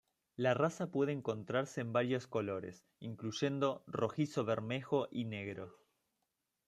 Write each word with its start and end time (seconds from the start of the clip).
La 0.35 0.55
raza 0.55 0.89
puede 0.89 1.11
encontrarse 1.11 1.79
en 1.79 1.93
varios 1.93 2.25
colores, 2.25 2.87
incluyendo 2.97 3.83
rojizo-bermejo 3.85 5.07
y 5.11 5.25
negro. 5.25 5.75